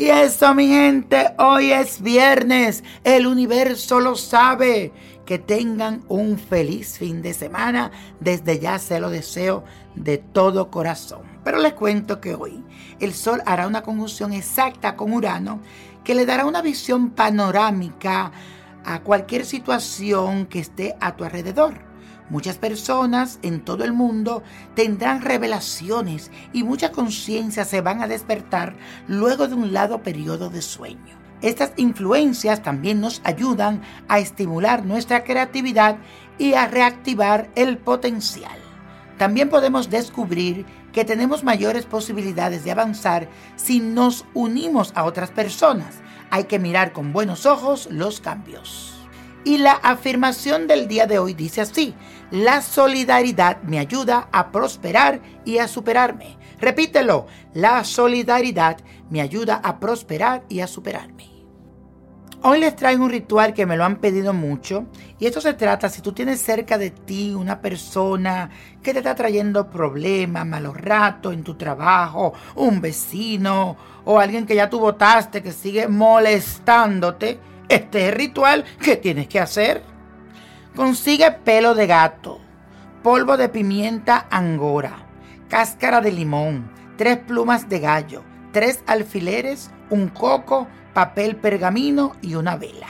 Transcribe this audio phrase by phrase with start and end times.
[0.00, 2.82] Y eso, mi gente, hoy es viernes.
[3.04, 4.94] El universo lo sabe.
[5.26, 7.90] Que tengan un feliz fin de semana.
[8.18, 9.62] Desde ya se lo deseo
[9.94, 11.20] de todo corazón.
[11.44, 12.64] Pero les cuento que hoy
[12.98, 15.60] el Sol hará una conjunción exacta con Urano
[16.02, 18.32] que le dará una visión panorámica
[18.86, 21.89] a cualquier situación que esté a tu alrededor.
[22.30, 24.44] Muchas personas en todo el mundo
[24.76, 28.76] tendrán revelaciones y muchas conciencias se van a despertar
[29.08, 31.18] luego de un largo periodo de sueño.
[31.42, 35.96] Estas influencias también nos ayudan a estimular nuestra creatividad
[36.38, 38.58] y a reactivar el potencial.
[39.18, 45.96] También podemos descubrir que tenemos mayores posibilidades de avanzar si nos unimos a otras personas.
[46.30, 48.99] Hay que mirar con buenos ojos los cambios.
[49.44, 51.94] Y la afirmación del día de hoy dice así,
[52.30, 56.36] la solidaridad me ayuda a prosperar y a superarme.
[56.60, 61.30] Repítelo, la solidaridad me ayuda a prosperar y a superarme.
[62.42, 64.86] Hoy les traigo un ritual que me lo han pedido mucho
[65.18, 68.48] y esto se trata si tú tienes cerca de ti una persona
[68.82, 74.54] que te está trayendo problemas, malos ratos en tu trabajo, un vecino o alguien que
[74.54, 77.38] ya tú votaste que sigue molestándote
[77.70, 79.82] este es el ritual que tienes que hacer.
[80.74, 82.40] Consigue pelo de gato,
[83.02, 85.06] polvo de pimienta angora,
[85.48, 92.56] cáscara de limón, tres plumas de gallo, tres alfileres, un coco, papel pergamino y una
[92.56, 92.88] vela.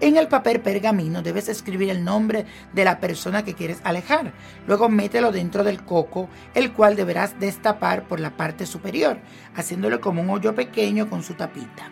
[0.00, 4.32] En el papel pergamino debes escribir el nombre de la persona que quieres alejar.
[4.66, 9.18] Luego mételo dentro del coco, el cual deberás destapar por la parte superior,
[9.54, 11.90] haciéndolo como un hoyo pequeño con su tapita.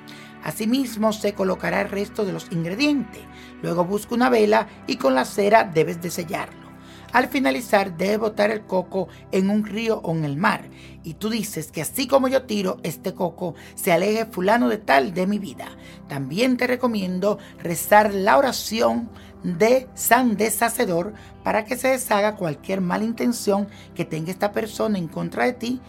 [0.49, 3.21] Asimismo se colocará el resto de los ingredientes.
[3.61, 6.69] Luego busca una vela y con la cera debes de sellarlo.
[7.13, 10.71] Al finalizar debes botar el coco en un río o en el mar.
[11.05, 15.13] Y tú dices que así como yo tiro este coco, se aleje fulano de tal
[15.13, 15.69] de mi vida.
[16.09, 19.11] También te recomiendo rezar la oración
[19.43, 21.13] de San Deshacedor
[21.45, 25.81] para que se deshaga cualquier mala intención que tenga esta persona en contra de ti.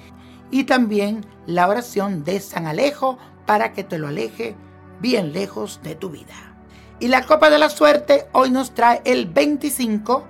[0.51, 4.55] Y también la oración de San Alejo para que te lo aleje
[4.99, 6.55] bien lejos de tu vida.
[6.99, 10.23] Y la copa de la suerte hoy nos trae el 25,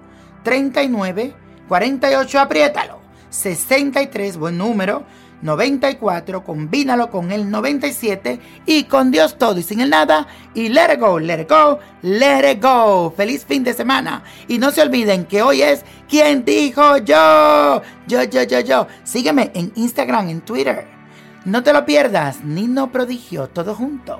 [0.43, 1.33] 39,
[1.67, 2.99] 48, apriétalo,
[3.29, 5.03] 63, buen número,
[5.41, 10.93] 94, combínalo con el 97 y con Dios todo y sin el nada y let
[10.93, 13.13] it go, let it go, let it go.
[13.15, 18.23] Feliz fin de semana y no se olviden que hoy es quien dijo yo, yo,
[18.23, 18.87] yo, yo, yo.
[19.03, 20.99] Sígueme en Instagram, en Twitter
[21.45, 24.19] no te lo pierdas, Nino Prodigio, todo junto.